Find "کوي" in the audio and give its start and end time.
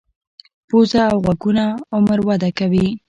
2.59-2.87